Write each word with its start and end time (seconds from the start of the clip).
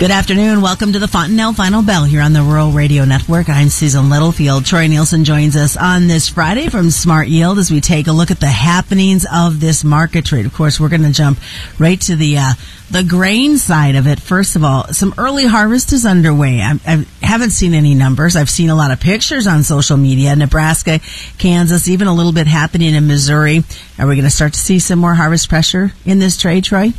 Good 0.00 0.10
afternoon. 0.10 0.62
Welcome 0.62 0.94
to 0.94 0.98
the 0.98 1.06
Fontanelle 1.06 1.52
Final 1.52 1.82
Bell 1.82 2.04
here 2.04 2.22
on 2.22 2.32
the 2.32 2.40
Rural 2.40 2.70
Radio 2.70 3.04
Network. 3.04 3.50
I'm 3.50 3.68
Susan 3.68 4.08
Littlefield. 4.08 4.64
Troy 4.64 4.86
Nielson 4.86 5.24
joins 5.24 5.56
us 5.56 5.76
on 5.76 6.06
this 6.06 6.26
Friday 6.26 6.70
from 6.70 6.90
Smart 6.90 7.28
Yield 7.28 7.58
as 7.58 7.70
we 7.70 7.82
take 7.82 8.06
a 8.06 8.12
look 8.12 8.30
at 8.30 8.40
the 8.40 8.46
happenings 8.46 9.26
of 9.30 9.60
this 9.60 9.84
market 9.84 10.24
trade. 10.24 10.46
Of 10.46 10.54
course, 10.54 10.80
we're 10.80 10.88
going 10.88 11.02
to 11.02 11.12
jump 11.12 11.38
right 11.78 12.00
to 12.00 12.16
the 12.16 12.38
uh, 12.38 12.52
the 12.90 13.04
grain 13.04 13.58
side 13.58 13.94
of 13.94 14.06
it. 14.06 14.20
First 14.20 14.56
of 14.56 14.64
all, 14.64 14.84
some 14.84 15.12
early 15.18 15.44
harvest 15.44 15.92
is 15.92 16.06
underway. 16.06 16.62
I, 16.62 16.78
I 16.86 17.04
haven't 17.20 17.50
seen 17.50 17.74
any 17.74 17.94
numbers. 17.94 18.36
I've 18.36 18.48
seen 18.48 18.70
a 18.70 18.74
lot 18.74 18.92
of 18.92 19.00
pictures 19.00 19.46
on 19.46 19.64
social 19.64 19.98
media. 19.98 20.34
Nebraska, 20.34 21.00
Kansas, 21.36 21.88
even 21.88 22.08
a 22.08 22.14
little 22.14 22.32
bit 22.32 22.46
happening 22.46 22.94
in 22.94 23.06
Missouri. 23.06 23.64
Are 23.98 24.06
we 24.06 24.14
going 24.14 24.24
to 24.24 24.30
start 24.30 24.54
to 24.54 24.58
see 24.58 24.78
some 24.78 24.98
more 24.98 25.12
harvest 25.12 25.50
pressure 25.50 25.92
in 26.06 26.20
this 26.20 26.38
trade, 26.38 26.64
Troy? 26.64 26.94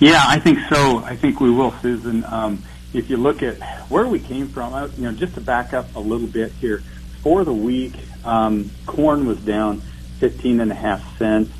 Yeah, 0.00 0.22
I 0.26 0.38
think 0.38 0.60
so. 0.68 0.98
I 0.98 1.16
think 1.16 1.40
we 1.40 1.50
will, 1.50 1.72
Susan. 1.82 2.24
Um, 2.24 2.62
if 2.94 3.10
you 3.10 3.16
look 3.16 3.42
at 3.42 3.56
where 3.90 4.06
we 4.06 4.20
came 4.20 4.48
from, 4.48 4.72
you 4.96 5.04
know, 5.04 5.12
just 5.12 5.34
to 5.34 5.40
back 5.40 5.74
up 5.74 5.94
a 5.96 6.00
little 6.00 6.26
bit 6.26 6.52
here, 6.52 6.82
for 7.22 7.44
the 7.44 7.52
week, 7.52 7.94
um, 8.24 8.70
corn 8.86 9.26
was 9.26 9.38
down 9.38 9.80
15 10.20 10.60
and 10.60 10.70
a 10.70 10.74
half 10.74 11.18
cents. 11.18 11.50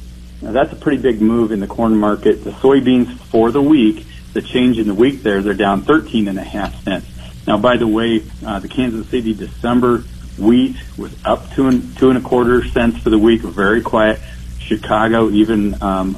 Now 0.41 0.53
that's 0.53 0.73
a 0.73 0.77
pretty 0.77 1.03
big 1.03 1.21
move 1.21 1.51
in 1.51 1.59
the 1.59 1.67
corn 1.67 1.97
market. 1.97 2.45
The 2.45 2.51
soybeans 2.51 3.19
for 3.19 3.51
the 3.51 3.61
week, 3.61 4.07
the 4.35 4.43
change 4.43 4.79
in 4.79 4.87
the 4.87 4.95
week 4.95 5.23
there, 5.23 5.43
they're 5.43 5.55
down 5.55 5.83
13 5.83 6.29
and 6.29 6.39
a 6.39 6.45
half 6.45 6.85
cents. 6.85 7.07
Now, 7.47 7.59
by 7.59 7.77
the 7.77 7.89
way, 7.89 8.23
uh, 8.47 8.61
the 8.61 8.69
Kansas 8.69 9.09
City 9.09 9.35
December 9.35 10.05
wheat 10.39 10.77
was 10.97 11.13
up 11.25 11.51
two 11.55 11.67
and 11.67 11.97
two 11.99 12.11
and 12.11 12.19
a 12.19 12.23
quarter 12.23 12.65
cents 12.69 12.99
for 12.99 13.11
the 13.11 13.19
week, 13.19 13.41
very 13.41 13.83
quiet. 13.83 14.21
Chicago 14.61 15.31
even 15.31 15.83
um, 15.83 16.17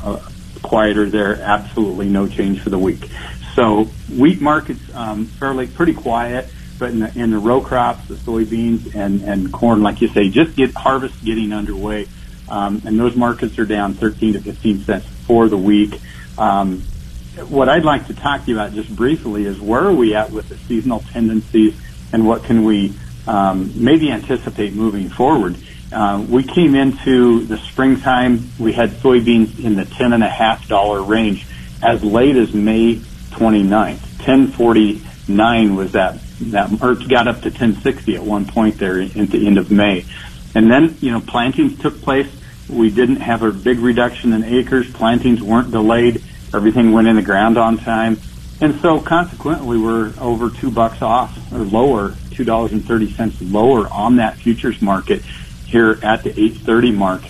quieter 0.70 1.10
there. 1.10 1.34
Absolutely 1.34 2.08
no 2.08 2.28
change 2.28 2.60
for 2.60 2.70
the 2.70 2.78
week. 2.78 3.10
So 3.56 3.86
wheat 4.16 4.40
markets 4.40 4.80
um, 4.94 5.26
fairly 5.26 5.66
pretty 5.66 5.94
quiet, 5.94 6.48
but 6.78 6.92
in 6.92 7.00
the, 7.00 7.18
in 7.18 7.32
the 7.32 7.38
row 7.38 7.60
crops, 7.60 8.06
the 8.06 8.14
soybeans 8.14 8.94
and 8.94 9.22
and 9.22 9.52
corn, 9.52 9.82
like 9.82 10.00
you 10.00 10.06
say, 10.06 10.30
just 10.30 10.54
get 10.54 10.72
harvest 10.72 11.24
getting 11.24 11.52
underway, 11.52 12.06
um, 12.48 12.82
and 12.86 13.00
those 13.00 13.16
markets 13.16 13.58
are 13.58 13.66
down 13.66 13.94
13 13.94 14.34
to 14.34 14.40
15 14.40 14.84
cents 14.84 15.06
for 15.26 15.48
the 15.48 15.58
week. 15.58 16.00
Um, 16.38 16.82
what 17.48 17.68
I'd 17.68 17.84
like 17.84 18.06
to 18.06 18.14
talk 18.14 18.44
to 18.44 18.50
you 18.52 18.56
about 18.56 18.72
just 18.72 18.94
briefly 18.94 19.46
is 19.46 19.60
where 19.60 19.82
are 19.82 19.92
we 19.92 20.14
at 20.14 20.30
with 20.30 20.50
the 20.50 20.56
seasonal 20.56 21.00
tendencies 21.00 21.74
and 22.12 22.28
what 22.28 22.44
can 22.44 22.62
we 22.62 22.94
um, 23.26 23.72
maybe 23.74 24.12
anticipate 24.12 24.72
moving 24.72 25.08
forward. 25.10 25.56
Uh, 25.92 26.24
we 26.28 26.42
came 26.42 26.74
into 26.74 27.44
the 27.46 27.58
springtime, 27.58 28.48
we 28.58 28.72
had 28.72 28.90
soybeans 28.90 29.62
in 29.62 29.74
the 29.74 29.84
ten 29.84 30.12
and 30.12 30.22
a 30.22 30.28
half 30.28 30.68
dollar 30.68 31.02
range 31.02 31.46
as 31.82 32.04
late 32.04 32.36
as 32.36 32.54
May 32.54 32.96
29th. 32.96 34.00
1049 34.20 35.76
was 35.76 35.92
that, 35.92 36.20
that, 36.40 36.70
got 37.08 37.26
up 37.26 37.36
to 37.36 37.48
1060 37.48 38.14
at 38.14 38.22
one 38.22 38.46
point 38.46 38.78
there 38.78 39.00
at 39.00 39.30
the 39.30 39.46
end 39.46 39.58
of 39.58 39.70
May. 39.70 40.04
And 40.54 40.70
then, 40.70 40.96
you 41.00 41.10
know, 41.10 41.20
plantings 41.20 41.80
took 41.80 42.00
place. 42.02 42.28
We 42.68 42.90
didn't 42.90 43.16
have 43.16 43.42
a 43.42 43.50
big 43.50 43.78
reduction 43.78 44.32
in 44.32 44.44
acres. 44.44 44.92
Plantings 44.92 45.42
weren't 45.42 45.70
delayed. 45.70 46.22
Everything 46.54 46.92
went 46.92 47.08
in 47.08 47.16
the 47.16 47.22
ground 47.22 47.56
on 47.56 47.78
time. 47.78 48.18
And 48.60 48.78
so 48.80 49.00
consequently, 49.00 49.78
we're 49.78 50.12
over 50.20 50.50
two 50.50 50.70
bucks 50.70 51.00
off 51.02 51.52
or 51.52 51.60
lower, 51.60 52.10
$2.30 52.10 53.52
lower 53.52 53.88
on 53.88 54.16
that 54.16 54.36
futures 54.36 54.82
market 54.82 55.22
here 55.70 55.98
at 56.02 56.24
the 56.24 56.30
830 56.30 56.92
mark. 56.92 57.22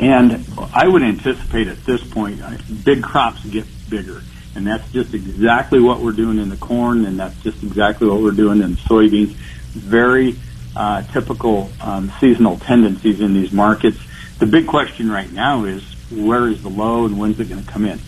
And 0.00 0.44
I 0.72 0.86
would 0.86 1.02
anticipate 1.02 1.68
at 1.68 1.84
this 1.84 2.02
point, 2.02 2.40
uh, 2.40 2.56
big 2.84 3.02
crops 3.02 3.44
get 3.44 3.66
bigger. 3.88 4.22
And 4.54 4.66
that's 4.66 4.90
just 4.92 5.14
exactly 5.14 5.80
what 5.80 6.00
we're 6.00 6.12
doing 6.12 6.38
in 6.38 6.48
the 6.48 6.56
corn, 6.56 7.04
and 7.04 7.18
that's 7.18 7.40
just 7.42 7.62
exactly 7.62 8.08
what 8.08 8.20
we're 8.20 8.32
doing 8.32 8.62
in 8.62 8.76
soybeans. 8.76 9.30
Very 9.72 10.36
uh, 10.76 11.02
typical 11.02 11.70
um, 11.80 12.12
seasonal 12.20 12.58
tendencies 12.58 13.20
in 13.20 13.34
these 13.34 13.52
markets. 13.52 13.98
The 14.38 14.46
big 14.46 14.66
question 14.66 15.10
right 15.10 15.30
now 15.30 15.64
is 15.64 15.82
where 16.10 16.48
is 16.48 16.62
the 16.62 16.68
low 16.68 17.06
and 17.06 17.18
when's 17.18 17.40
it 17.40 17.48
going 17.48 17.64
to 17.64 17.70
come 17.70 17.84
in? 17.84 17.98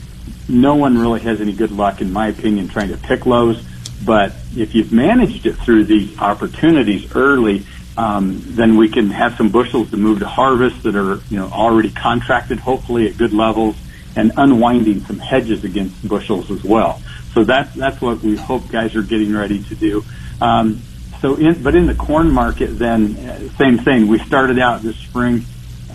No 0.49 0.75
one 0.75 0.99
really 0.99 1.21
has 1.21 1.41
any 1.41 1.53
good 1.53 1.73
luck, 1.73 2.01
in 2.01 2.13
my 2.13 2.29
opinion, 2.29 2.69
trying 2.69 2.89
to 2.89 2.97
pick 2.97 3.25
lows. 3.25 3.65
But 4.05 4.35
if 4.55 4.75
you've 4.75 4.93
managed 4.93 5.47
it 5.47 5.55
through 5.55 5.85
the 5.85 6.15
opportunities 6.19 7.15
early, 7.17 7.65
um, 7.97 8.43
then 8.45 8.77
we 8.77 8.89
can 8.89 9.11
have 9.11 9.37
some 9.37 9.51
bushels 9.51 9.91
to 9.91 9.97
move 9.97 10.21
to 10.21 10.27
harvest 10.27 10.83
that 10.83 10.97
are 10.97 11.21
you 11.31 11.39
know 11.39 11.49
already 11.49 11.91
contracted, 11.91 12.59
hopefully 12.59 13.09
at 13.09 13.17
good 13.17 13.33
levels, 13.33 13.77
and 14.17 14.33
unwinding 14.37 15.05
some 15.05 15.19
hedges 15.19 15.65
against 15.65 16.07
bushels 16.07 16.51
as 16.51 16.65
well. 16.65 17.01
So 17.33 17.45
that's 17.45 17.75
that's 17.75 18.01
what 18.01 18.21
we 18.21 18.37
hope 18.37 18.69
guys 18.69 18.97
are 18.97 19.03
getting 19.03 19.35
ready 19.35 19.63
to 19.65 19.75
do. 19.75 20.05
Um, 20.41 20.83
so, 21.21 21.37
in, 21.37 21.63
but 21.63 21.75
in 21.75 21.87
the 21.87 21.95
corn 21.95 22.31
market, 22.31 22.79
then 22.79 23.17
uh, 23.17 23.49
same 23.57 23.79
thing. 23.79 24.09
We 24.09 24.19
started 24.19 24.59
out 24.59 24.83
this 24.83 24.97
spring 24.97 25.45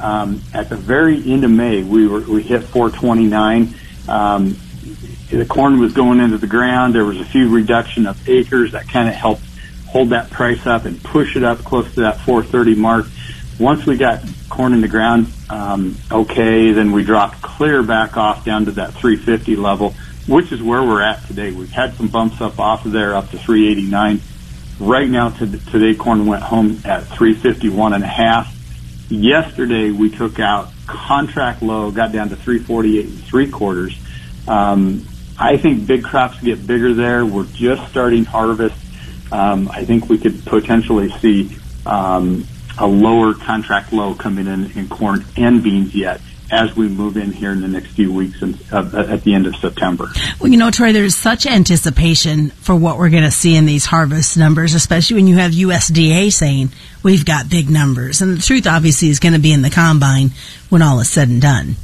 um, 0.02 0.42
at 0.54 0.70
the 0.70 0.76
very 0.76 1.32
end 1.32 1.44
of 1.44 1.52
May. 1.52 1.84
We 1.84 2.08
were 2.08 2.22
we 2.22 2.44
hit 2.44 2.64
429. 2.64 3.76
Um, 4.08 4.58
the 5.30 5.46
corn 5.46 5.80
was 5.80 5.94
going 5.94 6.20
into 6.20 6.38
the 6.38 6.48
ground. 6.48 6.96
There 6.96 7.06
was 7.06 7.20
a 7.20 7.26
few 7.26 7.50
reduction 7.50 8.08
of 8.08 8.28
acres 8.28 8.72
that 8.72 8.88
kind 8.88 9.08
of 9.08 9.14
helped 9.14 9.44
hold 9.90 10.10
that 10.10 10.30
price 10.30 10.68
up 10.68 10.86
and 10.86 11.04
push 11.04 11.36
it 11.36 11.44
up 11.44 11.58
close 11.60 11.92
to 11.96 12.02
that 12.02 12.20
430 12.22 12.76
mark. 12.76 13.08
Once 13.60 13.86
we 13.88 13.98
got 13.98 14.24
corn 14.48 14.74
in 14.74 14.82
the 14.82 14.88
ground, 14.88 15.28
um, 15.50 15.98
okay, 16.12 16.72
then 16.72 16.92
we 16.92 17.04
dropped 17.04 17.42
clear 17.42 17.82
back 17.82 18.16
off 18.16 18.46
down 18.46 18.66
to 18.66 18.72
that 18.72 18.94
350 18.94 19.56
level, 19.56 19.96
which 20.28 20.52
is 20.52 20.62
where 20.62 20.84
we're 20.84 21.02
at 21.02 21.26
today. 21.26 21.52
We've 21.52 21.72
had 21.72 21.96
some 21.96 22.08
bumps 22.08 22.40
up 22.40 22.60
off 22.60 22.86
of 22.86 22.92
there 22.92 23.16
up 23.16 23.32
to 23.32 23.40
389. 23.40 24.22
Right 24.80 25.10
now, 25.10 25.30
today, 25.30 25.96
corn 25.96 26.26
went 26.28 26.44
home 26.44 26.80
at 26.86 27.06
351 27.08 27.94
and 27.94 28.04
a 28.04 28.08
half. 28.08 28.56
Yesterday, 29.10 29.92
we 29.92 30.10
took 30.10 30.40
out 30.40 30.70
contract 30.86 31.64
low, 31.64 31.92
got 31.92 32.12
down 32.12 32.30
to 32.30 32.36
348 32.36 33.06
and 33.06 33.24
three 33.24 33.50
quarters. 33.50 33.98
Um, 34.48 35.06
I 35.38 35.58
think 35.58 35.88
big 35.88 36.04
crops 36.04 36.40
get 36.40 36.66
bigger 36.66 36.94
there. 36.94 37.26
We're 37.26 37.46
just 37.46 37.90
starting 37.90 38.24
harvest 38.24 38.76
um, 39.32 39.70
I 39.70 39.86
think 39.86 40.10
we 40.10 40.18
could 40.18 40.46
potentially 40.46 41.10
see 41.20 41.56
um, 41.86 42.46
a 42.78 42.88
lower 42.88 43.34
contract 43.34 43.94
low 43.94 44.14
coming 44.14 44.48
in 44.48 44.72
in 44.72 44.88
corn 44.88 45.26
and 45.38 45.62
beans 45.62 45.94
yet 45.94 46.22
as 46.52 46.76
we 46.76 46.88
move 46.88 47.16
in 47.16 47.32
here 47.32 47.52
in 47.52 47.62
the 47.62 47.68
next 47.68 47.92
few 47.92 48.12
weeks 48.12 48.42
and, 48.42 48.60
uh, 48.72 49.06
at 49.08 49.24
the 49.24 49.34
end 49.36 49.46
of 49.46 49.56
September. 49.58 50.10
Well, 50.40 50.52
you 50.52 50.58
know, 50.58 50.72
Troy, 50.72 50.92
there's 50.94 51.16
such 51.16 51.46
anticipation 51.46 52.50
for 52.50 52.76
what 52.76 52.98
we're 52.98 53.10
going 53.10 53.24
to 53.24 53.32
see 53.32 53.56
in 53.56 53.66
these 53.66 53.86
harvest 53.86 54.38
numbers, 54.38 54.74
especially 54.74 55.18
when 55.18 55.28
you 55.28 55.36
have 55.36 55.52
USDA 55.52 56.32
saying 56.32 56.70
we've 57.04 57.26
got 57.26 57.50
big 57.50 57.70
numbers. 57.70 58.22
And 58.22 58.38
the 58.38 58.42
truth 58.42 58.66
obviously 58.66 59.10
is 59.10 59.20
going 59.20 59.34
to 59.34 59.40
be 59.40 59.54
in 59.54 59.62
the 59.62 59.70
combine 59.70 60.32
when 60.70 60.82
all 60.82 61.00
is 61.00 61.10
said 61.10 61.30
and 61.30 61.42
done. 61.42 61.76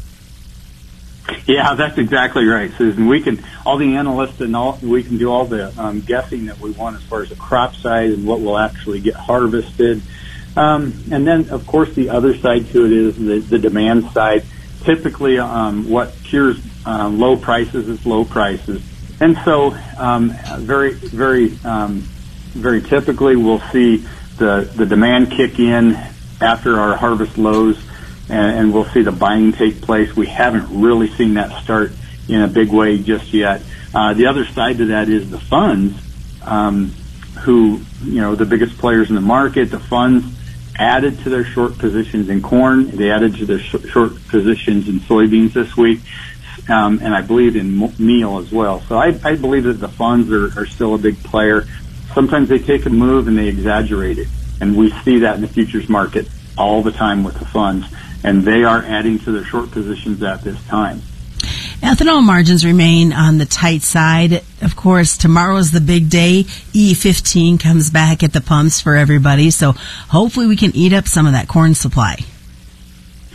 Yeah, 1.48 1.76
that's 1.76 1.98
exactly 1.98 2.46
right, 2.46 2.72
Susan. 2.78 3.08
We 3.08 3.22
can 3.22 3.44
all 3.66 3.78
the 3.78 3.96
analysts 3.96 4.42
and 4.42 4.56
all 4.56 4.80
we 4.82 5.04
can 5.04 5.18
do 5.18 5.32
all 5.32 5.46
the 5.46 5.74
um, 5.80 6.02
guessing 6.02 6.46
that 6.46 6.60
we 6.60 6.72
want 6.72 6.96
as 6.96 7.04
far 7.04 7.22
as 7.22 7.30
the 7.30 7.36
crop 7.36 7.76
size 7.76 8.14
and 8.14 8.26
what 8.26 8.42
will 8.42 8.58
actually 8.58 9.00
get 9.00 9.16
harvested. 9.16 10.02
Um, 10.56 11.04
and 11.12 11.28
then, 11.28 11.50
of 11.50 11.68
course, 11.68 11.94
the 11.94 12.10
other 12.10 12.36
side 12.38 12.68
to 12.70 12.86
it 12.86 12.92
is 12.92 13.18
the, 13.18 13.40
the 13.40 13.60
demand 13.60 14.12
side. 14.12 14.46
Typically, 14.84 15.38
um, 15.40 15.90
what 15.90 16.14
cures 16.24 16.60
um, 16.86 17.20
low 17.20 17.36
prices 17.36 17.90
is 17.90 18.06
low 18.06 18.24
prices, 18.24 18.84
and 19.20 19.38
so 19.44 19.76
um, 19.98 20.32
very, 20.60 20.94
very, 20.94 21.58
um, 21.64 22.02
very 22.54 22.82
typically, 22.82 23.36
we'll 23.36 23.62
see 23.72 23.98
the 24.38 24.70
the 24.76 24.86
demand 24.86 25.32
kick 25.32 25.60
in 25.60 25.96
after 26.40 26.80
our 26.80 26.96
harvest 26.96 27.38
lows 27.38 27.78
and, 28.30 28.60
and 28.60 28.74
we'll 28.74 28.86
see 28.86 29.02
the 29.02 29.12
buying 29.12 29.52
take 29.54 29.82
place. 29.82 30.16
We 30.16 30.28
haven't 30.28 30.82
really 30.82 31.10
seen 31.16 31.36
that 31.36 31.64
start 31.64 31.92
in 32.28 32.42
a 32.42 32.48
big 32.48 32.70
way 32.70 32.98
just 32.98 33.34
yet. 33.34 33.62
Uh, 33.94 34.14
the 34.14 34.28
other 34.28 34.46
side 34.46 34.78
to 34.80 34.86
that 34.88 35.10
is 35.10 35.30
the 35.30 35.40
funds, 35.40 35.98
um, 36.44 36.90
who, 37.42 37.82
you 38.04 38.22
know, 38.22 38.36
the 38.36 38.46
biggest 38.46 38.78
players 38.78 39.10
in 39.10 39.16
the 39.16 39.22
market, 39.22 39.72
the 39.72 39.80
funds 39.80 40.26
added 40.78 41.18
to 41.20 41.30
their 41.30 41.46
short 41.46 41.78
positions 41.78 42.30
in 42.30 42.42
corn. 42.42 42.90
They 42.92 43.10
added 43.12 43.36
to 43.36 43.46
their 43.46 43.60
sh- 43.60 43.88
short 43.90 44.14
positions 44.28 44.90
in 44.90 45.00
soybeans 45.02 45.54
this 45.54 45.78
week. 45.78 46.02
Um, 46.68 47.00
and 47.02 47.14
I 47.14 47.22
believe 47.22 47.56
in 47.56 47.78
meal 48.00 48.40
as 48.40 48.52
well. 48.52 48.82
So 48.82 48.98
I, 48.98 49.18
I 49.24 49.36
believe 49.36 49.66
that 49.66 49.74
the 49.74 49.88
funds 49.88 50.32
are, 50.32 50.60
are 50.60 50.66
still 50.66 50.96
a 50.96 50.98
big 50.98 51.24
player. 51.24 51.66
Sometimes 52.14 52.50
they 52.50 52.60
take 52.60 52.86
a 52.86 52.90
move 52.90 53.28
and 53.28 53.38
they 53.38 53.48
exaggerate 53.48 54.18
it. 54.18 54.28
And 54.60 54.76
we 54.76 54.90
see 55.04 55.20
that 55.20 55.36
in 55.36 55.42
the 55.42 55.48
futures 55.48 55.88
market 55.88 56.28
all 56.58 56.82
the 56.82 56.92
time 56.92 57.24
with 57.24 57.38
the 57.38 57.46
funds 57.46 57.86
and 58.26 58.44
they 58.44 58.64
are 58.64 58.82
adding 58.82 59.20
to 59.20 59.32
their 59.32 59.46
short 59.46 59.70
positions 59.70 60.24
at 60.24 60.42
this 60.42 60.62
time. 60.66 61.00
Ethanol 61.82 62.24
margins 62.24 62.66
remain 62.66 63.14
on 63.14 63.38
the 63.38 63.46
tight 63.46 63.84
side. 63.84 64.44
Of 64.62 64.76
course, 64.76 65.16
tomorrow's 65.16 65.72
the 65.72 65.80
big 65.80 66.10
day. 66.10 66.44
E15 66.44 67.60
comes 67.60 67.92
back 67.92 68.24
at 68.24 68.34
the 68.34 68.42
pumps 68.42 68.82
for 68.82 68.96
everybody, 68.96 69.52
so 69.52 69.74
hopefully 69.74 70.48
we 70.48 70.56
can 70.56 70.76
eat 70.76 70.92
up 70.92 71.08
some 71.08 71.28
of 71.28 71.34
that 71.34 71.48
corn 71.48 71.76
supply. 71.76 72.18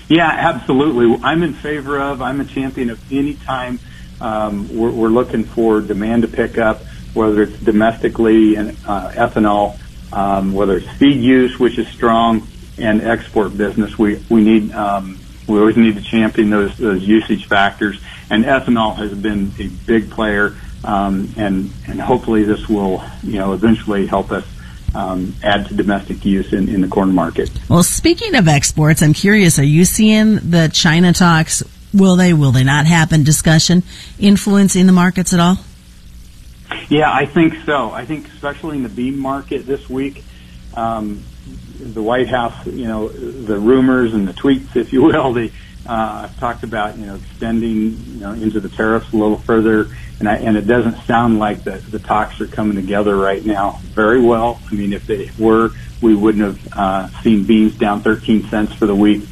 Yeah, 0.09 0.29
absolutely. 0.29 1.21
I'm 1.23 1.45
in 1.45 1.55
favor 1.55 2.01
of, 2.01 2.21
I'm 2.21 2.41
a 2.41 2.45
champion 2.45 2.91
of 2.91 3.13
any 3.13 3.35
time 3.35 3.79
um, 4.21 4.77
we're, 4.77 4.91
we're 4.91 5.09
looking 5.09 5.45
for 5.45 5.81
demand 5.81 6.23
to 6.23 6.29
pick 6.29 6.59
up, 6.59 6.83
whether 7.15 7.43
it's 7.43 7.59
domestically 7.61 8.57
and 8.57 8.71
uh, 8.87 9.13
ethanol, 9.13 9.79
um, 10.13 10.53
whether 10.53 10.79
it's 10.79 10.91
feed 10.97 11.21
use, 11.23 11.61
which 11.61 11.79
is 11.79 11.87
strong, 11.87 12.41
and 12.81 13.03
export 13.03 13.57
business. 13.57 13.99
We 13.99 14.25
we 14.29 14.43
need 14.43 14.73
um, 14.73 15.19
we 15.47 15.59
always 15.59 15.77
need 15.77 15.97
to 15.97 16.03
champion 16.03 16.51
those 16.51 16.77
those 16.79 17.03
usage 17.03 17.47
factors, 17.47 18.01
and 18.31 18.45
ethanol 18.45 18.97
has 18.97 19.13
been 19.15 19.53
a 19.59 19.69
big 19.87 20.11
player, 20.11 20.57
um, 20.85 21.33
and 21.37 21.71
and 21.87 22.01
hopefully 22.01 22.45
this 22.45 22.69
will 22.69 23.03
you 23.23 23.39
know 23.39 23.53
eventually 23.53 24.07
help 24.07 24.31
us 24.33 24.47
um, 24.95 25.35
add 25.43 25.67
to 25.67 25.75
domestic 25.75 26.25
use 26.25 26.53
in, 26.53 26.69
in 26.69 26.81
the 26.81 26.89
corn 26.89 27.15
market. 27.15 27.51
Well, 27.69 27.83
speaking 27.83 28.35
of 28.35 28.49
exports, 28.49 29.03
I'm 29.03 29.15
curious: 29.15 29.59
Are 29.59 29.65
you 29.65 29.85
seeing 29.85 30.37
the 30.37 30.71
China 30.73 31.13
talks? 31.13 31.63
Will 31.93 32.17
they? 32.17 32.33
Will 32.33 32.53
they 32.53 32.65
not 32.65 32.87
happen? 32.87 33.25
Discussion 33.25 33.83
influencing 34.19 34.87
the 34.87 34.93
markets 34.93 35.33
at 35.33 35.41
all? 35.41 35.57
Yeah, 36.89 37.13
I 37.13 37.27
think 37.27 37.55
so. 37.65 37.91
I 37.91 38.05
think 38.05 38.29
especially 38.29 38.77
in 38.77 38.83
the 38.83 38.89
bean 38.89 39.19
market 39.19 39.67
this 39.67 39.89
week, 39.89 40.25
um, 40.75 41.23
the 41.79 42.03
White 42.03 42.29
House, 42.29 42.67
you 42.67 42.87
know, 42.87 43.09
the 43.09 43.59
rumors 43.59 44.15
and 44.15 44.29
the 44.29 44.33
tweets, 44.33 44.77
if 44.77 44.93
you 44.93 45.03
will, 45.03 45.33
they 45.33 45.53
uh, 45.87 46.29
I've 46.29 46.39
talked 46.39 46.63
about, 46.63 46.99
you 46.99 47.07
know, 47.07 47.17
extending, 47.17 47.97
you 47.97 48.21
know, 48.21 48.33
into 48.33 48.61
the 48.61 48.69
tariffs 48.69 49.13
a 49.13 49.17
little 49.17 49.39
further, 49.39 49.89
and 50.19 50.29
I, 50.29 50.37
and 50.37 50.57
it 50.57 50.67
doesn't 50.67 50.99
sound 51.05 51.39
like 51.39 51.65
the 51.65 51.79
the 51.79 51.99
talks 51.99 52.41
are 52.41 52.47
coming 52.47 52.77
together 52.77 53.17
right 53.17 53.45
now 53.45 53.81
very 53.83 54.21
well. 54.21 54.61
I 54.71 54.75
mean, 54.75 54.93
if 54.93 55.07
they 55.07 55.31
were, 55.39 55.71
we 56.03 56.15
wouldn't 56.15 56.45
have 56.45 56.73
uh, 56.73 57.23
seen 57.23 57.45
beans 57.45 57.77
down 57.77 58.03
13 58.03 58.49
cents 58.49 58.75
for 58.75 58.87
the 58.87 58.95
week. 58.95 59.27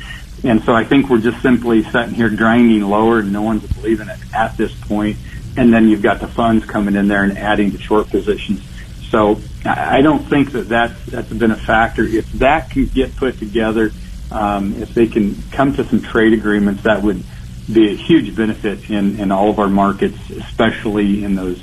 And 0.44 0.62
so 0.62 0.72
I 0.72 0.84
think 0.84 1.10
we're 1.10 1.20
just 1.20 1.42
simply 1.42 1.82
sitting 1.82 2.14
here 2.14 2.30
grinding 2.30 2.82
lower 2.82 3.18
and 3.18 3.32
no 3.32 3.42
one's 3.42 3.66
believing 3.72 4.08
it 4.08 4.18
at 4.32 4.56
this 4.56 4.72
point. 4.72 5.16
And 5.56 5.72
then 5.72 5.88
you've 5.88 6.02
got 6.02 6.20
the 6.20 6.28
funds 6.28 6.64
coming 6.64 6.94
in 6.94 7.08
there 7.08 7.24
and 7.24 7.36
adding 7.36 7.72
to 7.72 7.78
short 7.78 8.08
positions. 8.08 8.62
So 9.10 9.40
I 9.64 10.02
don't 10.02 10.28
think 10.28 10.52
that 10.52 10.68
that's, 10.68 11.06
that's 11.06 11.32
been 11.32 11.50
a 11.50 11.56
factor. 11.56 12.02
If 12.02 12.30
that 12.34 12.70
can 12.70 12.86
get 12.86 13.16
put 13.16 13.38
together, 13.38 13.90
um, 14.30 14.74
if 14.82 14.92
they 14.92 15.06
can 15.06 15.40
come 15.50 15.74
to 15.76 15.84
some 15.84 16.02
trade 16.02 16.34
agreements, 16.34 16.82
that 16.82 17.02
would 17.02 17.24
be 17.72 17.92
a 17.92 17.96
huge 17.96 18.34
benefit 18.34 18.90
in, 18.90 19.18
in 19.20 19.30
all 19.30 19.50
of 19.50 19.58
our 19.58 19.68
markets, 19.68 20.18
especially 20.30 21.24
in 21.24 21.34
those 21.34 21.62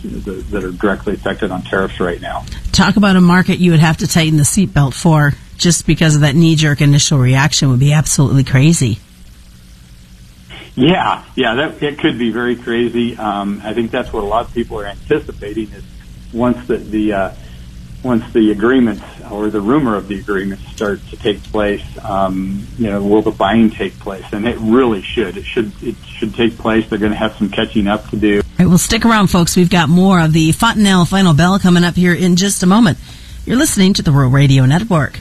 that 0.49 0.63
are 0.63 0.71
directly 0.71 1.13
affected 1.13 1.51
on 1.51 1.63
tariffs 1.63 1.99
right 1.99 2.21
now. 2.21 2.45
Talk 2.71 2.95
about 2.95 3.15
a 3.15 3.21
market 3.21 3.57
you 3.57 3.71
would 3.71 3.79
have 3.79 3.97
to 3.97 4.07
tighten 4.07 4.37
the 4.37 4.43
seatbelt 4.43 4.93
for 4.93 5.33
just 5.57 5.87
because 5.87 6.15
of 6.15 6.21
that 6.21 6.35
knee 6.35 6.55
jerk 6.55 6.81
initial 6.81 7.17
reaction 7.17 7.69
would 7.69 7.79
be 7.79 7.93
absolutely 7.93 8.43
crazy. 8.43 8.99
Yeah, 10.75 11.23
yeah, 11.35 11.55
that 11.55 11.81
it 11.81 11.99
could 11.99 12.19
be 12.19 12.31
very 12.31 12.57
crazy. 12.57 13.15
Um, 13.15 13.61
I 13.63 13.73
think 13.73 13.91
that's 13.91 14.11
what 14.11 14.23
a 14.23 14.27
lot 14.27 14.45
of 14.45 14.53
people 14.53 14.79
are 14.79 14.85
anticipating 14.85 15.71
is 15.71 15.83
once 16.33 16.67
the 16.67 16.77
the 16.77 17.13
uh, 17.13 17.31
once 18.03 18.31
the 18.33 18.51
agreements 18.51 19.03
or 19.31 19.49
the 19.49 19.59
rumor 19.59 19.95
of 19.95 20.07
the 20.07 20.19
agreements 20.19 20.63
start 20.67 20.99
to 21.09 21.17
take 21.17 21.41
place, 21.43 21.83
um, 22.03 22.67
you 22.77 22.87
know, 22.87 23.03
will 23.03 23.23
the 23.23 23.31
buying 23.31 23.71
take 23.71 23.97
place? 23.99 24.25
And 24.31 24.47
it 24.47 24.57
really 24.59 25.01
should. 25.01 25.37
It 25.37 25.45
should. 25.45 25.71
It 25.81 25.95
should 26.05 26.35
take 26.35 26.57
place. 26.57 26.87
They're 26.87 26.99
going 26.99 27.11
to 27.11 27.17
have 27.17 27.35
some 27.35 27.49
catching 27.49 27.87
up 27.87 28.09
to 28.09 28.17
do. 28.17 28.37
All 28.37 28.43
right, 28.59 28.67
well, 28.67 28.77
stick 28.77 29.05
around, 29.05 29.27
folks. 29.27 29.55
We've 29.55 29.69
got 29.69 29.89
more 29.89 30.21
of 30.21 30.33
the 30.33 30.51
Fontanelle 30.51 31.05
Final 31.05 31.33
Bell 31.33 31.59
coming 31.59 31.83
up 31.83 31.95
here 31.95 32.13
in 32.13 32.35
just 32.35 32.63
a 32.63 32.67
moment. 32.67 32.97
You're 33.45 33.57
listening 33.57 33.93
to 33.95 34.01
the 34.01 34.11
Rural 34.11 34.31
Radio 34.31 34.65
Network. 34.65 35.19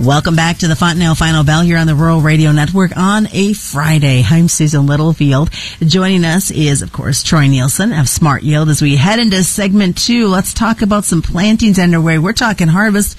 Welcome 0.00 0.34
back 0.34 0.56
to 0.58 0.66
the 0.66 0.76
Fontanelle 0.76 1.14
Final 1.14 1.44
Bell 1.44 1.60
here 1.60 1.76
on 1.76 1.86
the 1.86 1.94
Rural 1.94 2.22
Radio 2.22 2.52
Network 2.52 2.96
on 2.96 3.28
a 3.32 3.52
Friday. 3.52 4.24
I'm 4.26 4.48
Susan 4.48 4.86
Littlefield. 4.86 5.50
Joining 5.80 6.24
us 6.24 6.50
is, 6.50 6.80
of 6.80 6.90
course, 6.90 7.22
Troy 7.22 7.48
Nielson 7.48 7.92
of 8.00 8.08
Smart 8.08 8.42
Yield. 8.42 8.70
As 8.70 8.80
we 8.80 8.96
head 8.96 9.18
into 9.18 9.44
segment 9.44 9.98
two, 9.98 10.28
let's 10.28 10.54
talk 10.54 10.80
about 10.80 11.04
some 11.04 11.20
plantings 11.20 11.78
underway. 11.78 12.16
We're 12.16 12.32
talking 12.32 12.66
harvest 12.66 13.14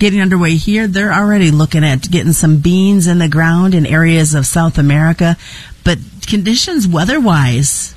getting 0.00 0.20
underway 0.20 0.56
here. 0.56 0.88
They're 0.88 1.14
already 1.14 1.52
looking 1.52 1.84
at 1.84 2.10
getting 2.10 2.32
some 2.32 2.58
beans 2.58 3.06
in 3.06 3.20
the 3.20 3.28
ground 3.28 3.72
in 3.72 3.86
areas 3.86 4.34
of 4.34 4.44
South 4.44 4.76
America, 4.76 5.36
but 5.84 5.98
conditions 6.26 6.88
weather-wise 6.88 7.94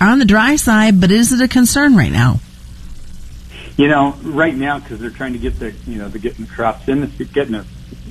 are 0.00 0.08
on 0.08 0.20
the 0.20 0.24
dry 0.24 0.54
side, 0.54 1.00
but 1.00 1.10
is 1.10 1.32
it 1.32 1.40
a 1.40 1.48
concern 1.48 1.96
right 1.96 2.12
now? 2.12 2.38
You 3.78 3.86
know, 3.86 4.16
right 4.24 4.56
now 4.56 4.80
because 4.80 4.98
they're 4.98 5.08
trying 5.08 5.34
to 5.34 5.38
get 5.38 5.60
the 5.60 5.70
you 5.86 5.98
know 5.98 6.08
the 6.08 6.18
getting 6.18 6.46
the 6.46 6.50
crops 6.50 6.88
in, 6.88 7.00
the, 7.00 7.24
getting 7.26 7.52
the 7.52 7.64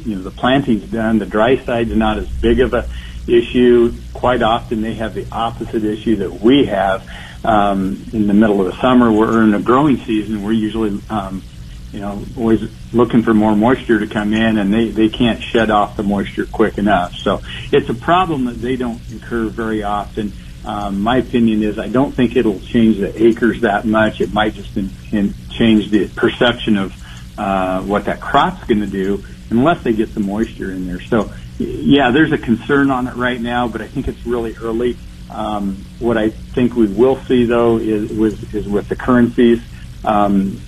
you 0.06 0.16
know 0.16 0.22
the 0.22 0.32
plantings 0.32 0.90
done. 0.90 1.20
The 1.20 1.26
dry 1.26 1.58
side's 1.58 1.94
not 1.94 2.18
as 2.18 2.30
big 2.30 2.62
of 2.62 2.74
a 2.74 2.90
issue. 3.28 3.94
Quite 4.14 4.42
often 4.42 4.80
they 4.80 4.94
have 4.94 5.14
the 5.14 5.28
opposite 5.30 5.84
issue 5.84 6.16
that 6.16 6.40
we 6.40 6.68
have 6.68 7.06
um, 7.44 8.02
in 8.14 8.28
the 8.28 8.34
middle 8.34 8.66
of 8.66 8.68
the 8.68 8.80
summer. 8.80 9.12
We're 9.12 9.44
in 9.44 9.54
a 9.54 9.60
growing 9.60 9.98
season. 9.98 10.42
We're 10.42 10.54
usually 10.54 11.02
um, 11.10 11.44
you 11.92 12.00
know 12.00 12.24
always 12.38 12.62
looking 12.94 13.24
for 13.24 13.34
more 13.34 13.54
moisture 13.54 14.00
to 14.00 14.08
come 14.08 14.34
in, 14.34 14.58
and 14.58 14.74
they 14.74 14.88
they 14.88 15.10
can't 15.10 15.44
shed 15.44 15.70
off 15.70 15.98
the 15.98 16.04
moisture 16.04 16.46
quick 16.46 16.78
enough. 16.78 17.14
So 17.16 17.42
it's 17.74 17.90
a 17.90 17.94
problem 17.94 18.46
that 18.46 18.62
they 18.62 18.78
don't 18.78 19.02
incur 19.12 19.48
very 19.50 19.84
often. 19.84 20.32
Um, 20.68 21.00
my 21.00 21.18
opinion 21.18 21.64
is 21.64 21.80
I 21.80 21.88
don't 21.88 22.12
think 22.12 22.36
it'll 22.36 22.60
change 22.60 22.98
the 22.98 23.24
acres 23.24 23.62
that 23.62 23.86
much. 23.86 24.20
It 24.20 24.34
might 24.34 24.54
just 24.54 24.76
in, 24.76 24.90
in 25.14 25.34
change 25.50 25.90
the 25.90 26.10
perception 26.10 26.78
of 26.78 26.94
uh, 27.38 27.82
what 27.84 28.04
that 28.06 28.20
crop's 28.20 28.66
going 28.66 28.82
to 28.82 28.88
do 28.88 29.24
unless 29.50 29.82
they 29.86 29.94
get 29.94 30.10
some 30.10 30.26
moisture 30.26 30.70
in 30.70 30.86
there. 30.86 31.00
So, 31.00 31.32
yeah, 31.58 32.12
there's 32.12 32.34
a 32.34 32.38
concern 32.38 32.92
on 32.92 33.08
it 33.08 33.16
right 33.16 33.40
now, 33.40 33.70
but 33.70 33.82
I 33.82 33.88
think 33.88 34.10
it's 34.10 34.26
really 34.26 34.58
early. 34.58 34.98
Um, 35.30 35.86
what 36.00 36.18
I 36.18 36.32
think 36.32 36.76
we 36.76 36.88
will 36.88 37.18
see 37.24 37.46
though 37.46 37.78
is 37.78 38.12
with 38.12 38.54
is 38.54 38.68
with 38.68 38.90
the 38.90 38.98
currencies 38.98 39.62
um, 40.04 40.60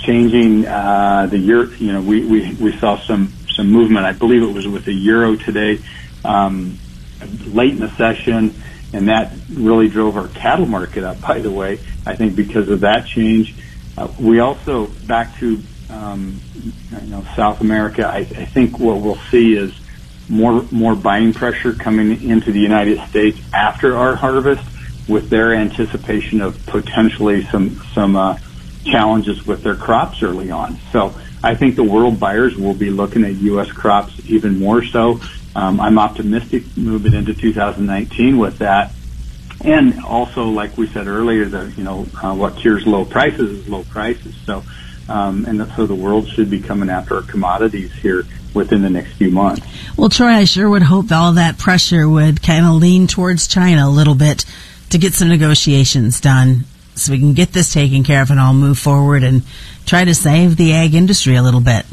changing 0.00 0.66
uh, 0.66 1.26
the 1.30 1.38
euro. 1.38 1.68
You 1.68 1.92
know, 1.92 2.02
we, 2.02 2.26
we 2.26 2.54
we 2.54 2.76
saw 2.78 2.98
some 2.98 3.32
some 3.54 3.70
movement. 3.70 4.04
I 4.04 4.12
believe 4.12 4.42
it 4.42 4.52
was 4.52 4.66
with 4.66 4.84
the 4.84 4.92
euro 4.92 5.36
today, 5.36 5.80
um, 6.24 6.76
late 7.46 7.70
in 7.70 7.78
the 7.78 7.94
session, 7.96 8.54
and 8.94 9.08
that 9.08 9.32
really 9.52 9.88
drove 9.88 10.16
our 10.16 10.28
cattle 10.28 10.66
market 10.66 11.02
up. 11.02 11.20
By 11.20 11.40
the 11.40 11.50
way, 11.50 11.80
I 12.06 12.14
think 12.14 12.36
because 12.36 12.68
of 12.68 12.80
that 12.80 13.06
change. 13.06 13.54
Uh, 13.96 14.08
we 14.18 14.40
also 14.40 14.86
back 14.86 15.36
to 15.38 15.60
um, 15.90 16.40
you 17.02 17.10
know 17.10 17.24
South 17.36 17.60
America. 17.60 18.06
I, 18.06 18.18
I 18.18 18.44
think 18.44 18.78
what 18.78 19.00
we'll 19.00 19.18
see 19.30 19.54
is 19.54 19.72
more 20.28 20.64
more 20.70 20.94
buying 20.94 21.32
pressure 21.32 21.72
coming 21.72 22.22
into 22.22 22.52
the 22.52 22.60
United 22.60 23.00
States 23.08 23.38
after 23.52 23.96
our 23.96 24.16
harvest, 24.16 24.64
with 25.08 25.28
their 25.28 25.54
anticipation 25.54 26.40
of 26.40 26.64
potentially 26.66 27.44
some 27.46 27.82
some 27.92 28.16
uh, 28.16 28.38
challenges 28.84 29.46
with 29.46 29.62
their 29.62 29.76
crops 29.76 30.22
early 30.22 30.50
on. 30.50 30.78
So 30.92 31.14
I 31.42 31.54
think 31.54 31.76
the 31.76 31.84
world 31.84 32.18
buyers 32.18 32.56
will 32.56 32.74
be 32.74 32.90
looking 32.90 33.24
at 33.24 33.34
U.S. 33.34 33.70
crops 33.70 34.14
even 34.26 34.58
more 34.58 34.84
so. 34.84 35.20
Um, 35.56 35.80
I'm 35.80 35.98
optimistic 35.98 36.64
moving 36.76 37.14
into 37.14 37.34
2019 37.34 38.38
with 38.38 38.58
that. 38.58 38.92
And 39.64 40.04
also, 40.04 40.48
like 40.48 40.76
we 40.76 40.86
said 40.88 41.06
earlier, 41.06 41.46
the 41.46 41.72
you 41.76 41.84
know 41.84 42.06
uh, 42.22 42.34
what 42.34 42.56
cures 42.56 42.86
low 42.86 43.04
prices 43.04 43.50
is 43.50 43.68
low 43.68 43.84
prices. 43.84 44.34
So, 44.44 44.62
um, 45.08 45.46
and 45.46 45.66
so 45.74 45.86
the 45.86 45.94
world 45.94 46.28
should 46.28 46.50
be 46.50 46.60
coming 46.60 46.90
after 46.90 47.16
our 47.16 47.22
commodities 47.22 47.92
here 47.92 48.24
within 48.52 48.82
the 48.82 48.90
next 48.90 49.14
few 49.14 49.30
months. 49.30 49.66
Well, 49.96 50.08
Troy, 50.08 50.28
I 50.28 50.44
sure 50.44 50.68
would 50.68 50.82
hope 50.82 51.10
all 51.10 51.32
that 51.32 51.58
pressure 51.58 52.08
would 52.08 52.42
kind 52.42 52.66
of 52.66 52.74
lean 52.74 53.06
towards 53.06 53.48
China 53.48 53.86
a 53.86 53.90
little 53.90 54.14
bit 54.14 54.44
to 54.90 54.98
get 54.98 55.14
some 55.14 55.28
negotiations 55.28 56.20
done, 56.20 56.64
so 56.94 57.12
we 57.12 57.18
can 57.18 57.32
get 57.32 57.52
this 57.52 57.72
taken 57.72 58.04
care 58.04 58.22
of 58.22 58.30
and 58.30 58.38
all 58.38 58.54
move 58.54 58.78
forward 58.78 59.22
and 59.22 59.42
try 59.86 60.04
to 60.04 60.14
save 60.14 60.56
the 60.56 60.72
ag 60.72 60.94
industry 60.94 61.36
a 61.36 61.42
little 61.42 61.60
bit. 61.60 61.86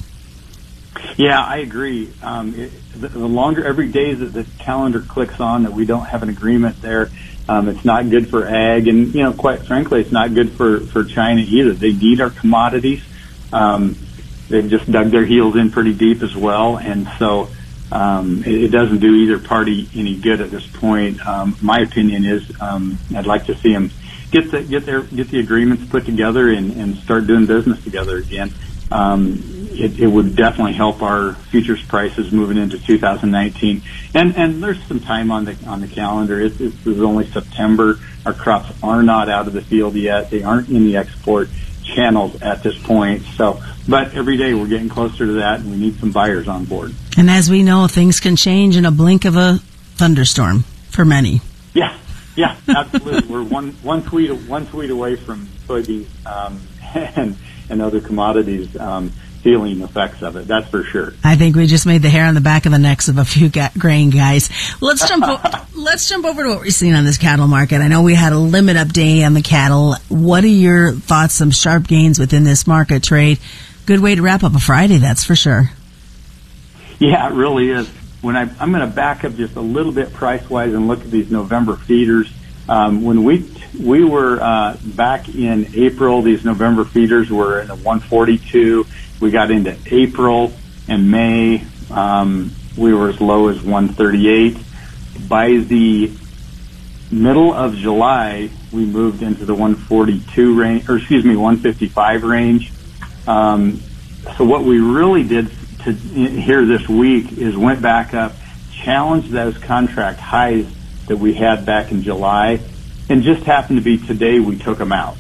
Yeah, 1.18 1.42
I 1.42 1.58
agree. 1.58 2.12
Um, 2.22 2.56
it, 2.56 2.72
the, 2.94 3.10
the 3.10 3.28
longer 3.28 3.66
every 3.66 3.90
day 3.90 4.14
that 4.14 4.34
the 4.34 4.46
calendar 4.60 5.02
clicks 5.02 5.40
on 5.40 5.64
that 5.64 5.74
we 5.74 5.86
don't 5.86 6.06
have 6.06 6.24
an 6.24 6.30
agreement 6.30 6.82
there 6.82 7.12
um, 7.52 7.68
it's 7.68 7.84
not 7.84 8.10
good 8.10 8.30
for 8.30 8.48
ag, 8.48 8.88
and 8.88 9.14
you 9.14 9.24
know, 9.24 9.34
quite 9.34 9.66
frankly, 9.66 10.00
it's 10.02 10.12
not 10.12 10.34
good 10.34 10.54
for 10.54 10.80
for 10.80 11.04
China 11.04 11.42
either. 11.42 11.74
They 11.74 11.92
need 11.92 12.22
our 12.22 12.30
commodities. 12.30 13.04
Um, 13.52 13.98
they've 14.48 14.70
just 14.70 14.90
dug 14.90 15.12
their 15.12 15.26
heels 15.26 15.58
in 15.58 15.72
pretty 15.72 15.94
deep 15.94 16.22
as 16.22 16.36
well, 16.36 16.78
and 16.78 17.10
so 17.20 17.50
um, 17.92 18.44
it, 18.46 18.66
it 18.66 18.68
doesn't 18.70 19.00
do 19.00 19.16
either 19.16 19.38
party 19.40 19.90
any 19.94 20.16
good 20.16 20.40
at 20.40 20.50
this 20.50 20.66
point. 20.66 21.26
Um, 21.28 21.58
my 21.62 21.80
opinion 21.80 22.26
is 22.26 22.50
um, 22.62 22.98
I'd 23.14 23.26
like 23.26 23.48
to 23.48 23.58
see 23.58 23.74
them 23.74 23.92
get 24.32 24.50
the 24.52 24.64
get 24.64 24.86
their 24.86 25.02
get 25.02 25.30
the 25.30 25.40
agreements 25.40 25.84
put 25.90 26.06
together 26.06 26.50
and, 26.50 26.72
and 26.74 26.96
start 27.00 27.28
doing 27.28 27.48
business 27.48 27.84
together 27.84 28.18
again. 28.18 28.54
Um, 28.92 29.61
it, 29.82 30.00
it 30.00 30.08
would 30.08 30.36
definitely 30.36 30.74
help 30.74 31.02
our 31.02 31.34
futures 31.34 31.84
prices 31.84 32.32
moving 32.32 32.58
into 32.58 32.78
2019. 32.78 33.82
And 34.14 34.36
and 34.36 34.64
there's 34.64 34.82
some 34.84 35.00
time 35.00 35.32
on 35.32 35.46
the 35.46 35.58
on 35.66 35.82
the 35.82 35.88
calendar. 35.88 36.40
It's, 36.40 36.60
it's, 36.60 36.76
it's 36.86 37.00
only 37.00 37.26
September. 37.26 38.00
Our 38.26 38.34
crops 38.34 38.72
are 38.84 39.02
not 39.02 39.30
out 39.30 39.48
of 39.48 39.54
the 39.54 39.62
field 39.62 39.96
yet. 39.96 40.30
They 40.30 40.44
aren't 40.44 40.70
in 40.70 40.86
the 40.86 40.98
export 40.98 41.50
channels 41.84 42.40
at 42.42 42.62
this 42.62 42.78
point. 42.78 43.24
So, 43.36 43.62
but 43.88 44.14
every 44.14 44.38
day 44.38 44.54
we're 44.54 44.68
getting 44.68 44.90
closer 44.90 45.26
to 45.26 45.34
that, 45.34 45.60
and 45.60 45.72
we 45.72 45.78
need 45.78 46.00
some 46.00 46.12
buyers 46.12 46.48
on 46.48 46.66
board. 46.66 46.94
And 47.18 47.30
as 47.30 47.50
we 47.50 47.64
know, 47.64 47.88
things 47.88 48.20
can 48.20 48.36
change 48.36 48.78
in 48.78 48.86
a 48.86 48.92
blink 48.92 49.26
of 49.26 49.36
a 49.36 49.60
thunderstorm 49.96 50.64
for 50.90 51.06
many. 51.06 51.42
Yeah, 51.74 51.98
yeah, 52.36 52.56
absolutely. 52.68 53.28
we're 53.34 53.44
one 53.44 53.72
one 53.82 54.04
tweet 54.04 54.32
one 54.48 54.68
tweet 54.68 54.92
away 54.92 55.16
from 55.16 55.48
soybeans 55.68 56.08
um, 56.26 56.62
and 57.16 57.36
and 57.70 57.82
other 57.82 58.02
commodities. 58.02 58.78
Um, 58.78 59.12
feeling 59.42 59.82
effects 59.82 60.22
of 60.22 60.36
it. 60.36 60.48
That's 60.48 60.70
for 60.70 60.84
sure. 60.84 61.14
I 61.24 61.36
think 61.36 61.56
we 61.56 61.68
just 61.68 61.86
made 61.86 62.02
the 62.02 62.10
hair 62.10 62.26
on 62.26 62.36
the 62.36 62.42
back 62.42 62.66
of 62.66 62.72
the 62.72 62.80
necks 62.80 63.08
of 63.08 63.18
a 63.18 63.26
few 63.26 63.50
ga- 63.50 63.72
grain 63.78 64.10
guys. 64.10 64.50
Let's 64.82 65.08
jump. 65.08 65.24
o- 65.28 65.66
let's 65.76 66.08
jump 66.08 66.26
over 66.26 66.44
to 66.44 66.50
what 66.50 66.60
we're 66.60 66.70
seeing 66.70 66.94
on 66.94 67.06
this 67.06 67.18
cattle 67.18 67.48
market. 67.48 67.82
I 67.82 67.88
know 67.88 68.04
we 68.04 68.14
had 68.16 68.34
a 68.34 68.38
limit 68.38 68.78
up 68.78 68.90
day 68.90 69.24
on 69.24 69.34
the 69.34 69.42
cattle. 69.42 69.96
What 70.10 70.44
are 70.44 70.48
your 70.48 70.92
thoughts? 70.94 71.34
Some 71.34 71.52
sharp 71.52 71.88
gains 71.88 72.20
within 72.20 72.44
this 72.44 72.68
market 72.68 73.04
trade. 73.04 73.40
Good 73.86 74.00
way 74.00 74.16
to 74.16 74.22
wrap 74.22 74.44
up 74.44 74.56
a 74.56 74.60
Friday, 74.60 74.98
that's 74.98 75.24
for 75.24 75.36
sure. 75.36 75.72
Yeah, 77.00 77.28
it 77.30 77.34
really 77.34 77.70
is. 77.72 77.88
When 78.22 78.38
I, 78.38 78.42
I'm 78.60 78.72
going 78.72 78.88
to 78.88 78.96
back 78.96 79.24
up 79.26 79.36
just 79.36 79.56
a 79.56 79.62
little 79.62 79.92
bit 79.92 80.14
price 80.14 80.48
wise 80.50 80.74
and 80.74 80.88
look 80.88 81.00
at 81.02 81.10
these 81.10 81.32
November 81.32 81.76
feeders. 81.76 82.32
Um, 82.72 83.04
when 83.04 83.26
we 83.26 83.54
we 83.78 84.06
were 84.06 84.42
uh, 84.42 84.78
back 84.82 85.28
in 85.28 85.68
April, 85.76 86.22
these 86.22 86.46
November 86.46 86.86
feeders 86.86 87.30
were 87.30 87.60
in 87.60 87.68
the 87.68 87.76
142. 87.76 88.86
We 89.20 89.30
got 89.30 89.52
into 89.52 89.78
April 89.88 90.54
and 90.88 91.12
May. 91.12 91.66
Um, 91.90 92.54
we 92.78 92.94
were 92.94 93.10
as 93.10 93.20
low 93.20 93.50
as 93.50 93.62
138. 93.62 94.56
By 95.28 95.58
the 95.58 96.14
middle 97.12 97.54
of 97.54 97.76
July, 97.76 98.50
we 98.72 98.86
moved 98.86 99.22
into 99.22 99.44
the 99.44 99.54
142 99.54 100.58
range, 100.58 100.88
or 100.88 100.96
excuse 100.96 101.26
me, 101.26 101.36
155 101.36 102.24
range. 102.24 102.72
Um, 103.28 103.82
so 104.38 104.46
what 104.46 104.64
we 104.64 104.80
really 104.80 105.24
did 105.24 105.52
to 105.84 105.92
here 105.92 106.66
this 106.66 106.88
week 106.88 107.34
is 107.34 107.58
went 107.58 107.82
back 107.82 108.14
up, 108.14 108.32
challenged 108.72 109.30
those 109.30 109.58
contract 109.58 110.22
highs 110.22 110.68
that 111.12 111.18
we 111.18 111.34
had 111.34 111.66
back 111.66 111.92
in 111.92 112.04
July, 112.04 112.58
and 113.10 113.22
just 113.22 113.44
happened 113.44 113.78
to 113.78 113.84
be 113.84 113.98
today 113.98 114.40
we 114.40 114.58
took 114.58 114.78
them 114.78 114.94
out. 114.94 115.18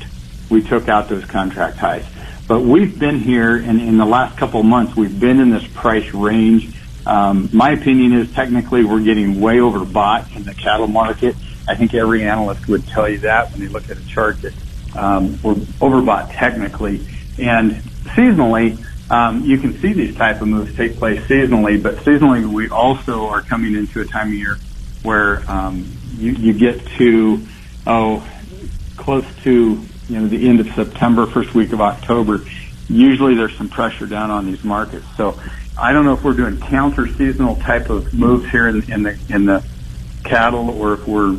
We 0.50 0.62
took 0.62 0.88
out 0.88 1.10
those 1.10 1.26
contract 1.26 1.76
highs. 1.76 2.06
But 2.48 2.62
we've 2.62 2.98
been 2.98 3.20
here, 3.20 3.58
and 3.58 3.82
in 3.82 3.98
the 3.98 4.06
last 4.06 4.38
couple 4.38 4.62
of 4.62 4.66
months, 4.66 4.96
we've 4.96 5.20
been 5.20 5.42
in 5.42 5.50
this 5.50 5.68
price 5.68 6.14
range. 6.14 6.74
Um, 7.06 7.50
my 7.52 7.72
opinion 7.72 8.14
is 8.14 8.32
technically 8.32 8.86
we're 8.86 9.04
getting 9.04 9.42
way 9.42 9.58
overbought 9.58 10.34
in 10.34 10.44
the 10.44 10.54
cattle 10.54 10.88
market. 10.88 11.36
I 11.68 11.76
think 11.76 11.94
every 11.94 12.24
analyst 12.24 12.70
would 12.70 12.88
tell 12.88 13.10
you 13.10 13.18
that 13.20 13.52
when 13.52 13.60
they 13.60 13.68
look 13.68 13.90
at 13.90 13.98
a 13.98 14.08
chart 14.08 14.42
that 14.44 14.54
um, 14.96 15.38
we're 15.44 15.56
overbought 15.56 16.32
technically. 16.32 17.06
And 17.38 17.72
seasonally, 18.16 18.82
um, 19.12 19.44
you 19.44 19.58
can 19.58 19.78
see 19.82 19.92
these 19.92 20.16
type 20.16 20.42
of 20.42 20.48
moves 20.48 20.74
take 20.78 20.96
place 20.96 21.20
seasonally, 21.28 21.84
but 21.84 21.98
seasonally 21.98 22.50
we 22.50 22.70
also 22.70 23.28
are 23.28 23.42
coming 23.42 23.76
into 23.76 24.00
a 24.00 24.06
time 24.06 24.28
of 24.28 24.36
year 24.36 24.58
where 25.04 25.50
um, 25.50 25.92
you, 26.18 26.32
you 26.32 26.54
get 26.54 26.86
to 26.98 27.46
oh 27.88 28.28
close 28.98 29.26
to 29.44 29.84
you 30.10 30.20
know 30.20 30.28
the 30.28 30.48
end 30.48 30.60
of 30.60 30.68
September, 30.74 31.26
first 31.26 31.54
week 31.54 31.74
of 31.74 31.82
October. 31.82 32.46
Usually 32.88 33.36
there's 33.36 33.56
some 33.58 33.70
pressure 33.70 34.06
down 34.06 34.32
on 34.32 34.46
these 34.46 34.64
markets. 34.64 35.06
So 35.16 35.40
I 35.78 35.94
don't 35.94 36.06
know 36.06 36.14
if 36.14 36.24
we're 36.24 36.34
doing 36.34 36.60
counter 36.60 37.08
seasonal 37.08 37.56
type 37.56 37.90
of 37.90 38.14
moves 38.14 38.50
here 38.52 38.68
in, 38.68 38.92
in 38.92 39.04
the 39.04 39.20
in 39.30 39.46
the 39.46 39.64
cattle, 40.24 40.70
or 40.70 40.94
if 40.94 41.08
we're 41.08 41.38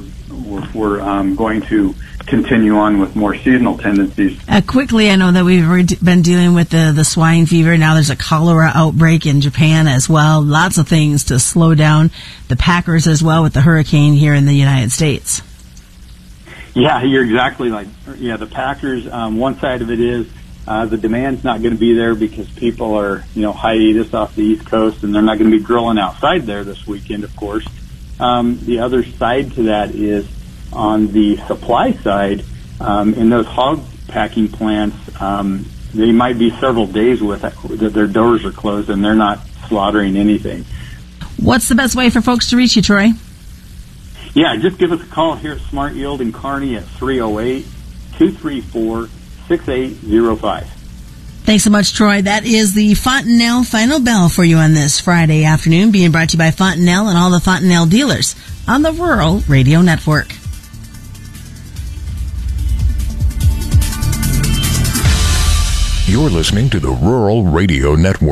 we're 0.74 1.00
um, 1.00 1.36
going 1.36 1.62
to 1.62 1.94
continue 2.26 2.76
on 2.76 2.98
with 3.00 3.14
more 3.16 3.34
seasonal 3.34 3.78
tendencies. 3.78 4.40
Uh, 4.48 4.60
quickly, 4.66 5.10
I 5.10 5.16
know 5.16 5.32
that 5.32 5.44
we've 5.44 5.68
re- 5.68 5.86
been 6.02 6.22
dealing 6.22 6.54
with 6.54 6.70
the, 6.70 6.92
the 6.94 7.04
swine 7.04 7.46
fever. 7.46 7.76
Now 7.76 7.94
there's 7.94 8.10
a 8.10 8.16
cholera 8.16 8.70
outbreak 8.74 9.26
in 9.26 9.40
Japan 9.40 9.86
as 9.86 10.08
well. 10.08 10.42
Lots 10.42 10.78
of 10.78 10.88
things 10.88 11.24
to 11.24 11.38
slow 11.38 11.74
down 11.74 12.10
the 12.48 12.56
packers 12.56 13.06
as 13.06 13.22
well 13.22 13.42
with 13.42 13.52
the 13.52 13.60
hurricane 13.60 14.14
here 14.14 14.34
in 14.34 14.46
the 14.46 14.54
United 14.54 14.92
States. 14.92 15.42
Yeah, 16.74 17.02
you're 17.02 17.24
exactly 17.24 17.68
like 17.68 17.88
yeah. 18.16 18.36
The 18.38 18.46
Packers. 18.46 19.06
Um, 19.06 19.36
one 19.36 19.58
side 19.58 19.82
of 19.82 19.90
it 19.90 20.00
is 20.00 20.26
uh, 20.66 20.86
the 20.86 20.96
demand's 20.96 21.44
not 21.44 21.60
going 21.60 21.74
to 21.74 21.80
be 21.80 21.92
there 21.92 22.14
because 22.14 22.48
people 22.50 22.94
are 22.94 23.24
you 23.34 23.42
know 23.42 23.52
hiatus 23.52 24.14
off 24.14 24.34
the 24.34 24.42
East 24.42 24.66
Coast 24.66 25.02
and 25.02 25.14
they're 25.14 25.22
not 25.22 25.38
going 25.38 25.50
to 25.50 25.58
be 25.58 25.62
grilling 25.62 25.98
outside 25.98 26.42
there 26.44 26.64
this 26.64 26.86
weekend, 26.86 27.24
of 27.24 27.36
course. 27.36 27.66
Um, 28.22 28.60
the 28.64 28.78
other 28.78 29.02
side 29.02 29.52
to 29.54 29.64
that 29.64 29.96
is 29.96 30.28
on 30.72 31.08
the 31.08 31.38
supply 31.48 31.92
side 31.92 32.44
um, 32.80 33.14
in 33.14 33.30
those 33.30 33.46
hog 33.46 33.82
packing 34.06 34.46
plants. 34.46 34.96
Um, 35.20 35.66
they 35.92 36.12
might 36.12 36.38
be 36.38 36.50
several 36.60 36.86
days 36.86 37.20
with 37.20 37.42
that 37.42 37.92
their 37.92 38.06
doors 38.06 38.44
are 38.44 38.52
closed 38.52 38.90
and 38.90 39.04
they're 39.04 39.16
not 39.16 39.40
slaughtering 39.66 40.16
anything. 40.16 40.64
What's 41.36 41.68
the 41.68 41.74
best 41.74 41.96
way 41.96 42.10
for 42.10 42.20
folks 42.20 42.50
to 42.50 42.56
reach 42.56 42.76
you, 42.76 42.82
Troy? 42.82 43.08
Yeah, 44.34 44.56
just 44.56 44.78
give 44.78 44.92
us 44.92 45.02
a 45.02 45.06
call 45.06 45.34
here 45.34 45.52
at 45.52 45.60
Smart 45.62 45.94
Yield 45.94 46.20
in 46.20 46.32
Kearney 46.32 46.76
at 46.76 46.84
308 46.84 47.64
234 48.18 49.08
6805. 49.48 50.81
Thanks 51.44 51.64
so 51.64 51.70
much, 51.70 51.92
Troy. 51.92 52.22
That 52.22 52.46
is 52.46 52.72
the 52.72 52.94
Fontanelle 52.94 53.64
Final 53.64 54.00
Bell 54.00 54.28
for 54.28 54.44
you 54.44 54.58
on 54.58 54.74
this 54.74 55.00
Friday 55.00 55.44
afternoon, 55.44 55.90
being 55.90 56.12
brought 56.12 56.28
to 56.30 56.36
you 56.36 56.38
by 56.38 56.52
Fontanelle 56.52 57.08
and 57.08 57.18
all 57.18 57.30
the 57.30 57.40
Fontanelle 57.40 57.86
dealers 57.86 58.36
on 58.68 58.82
the 58.82 58.92
Rural 58.92 59.40
Radio 59.48 59.82
Network. 59.82 60.28
You're 66.06 66.30
listening 66.30 66.70
to 66.70 66.78
the 66.78 66.90
Rural 66.90 67.44
Radio 67.44 67.96
Network. 67.96 68.22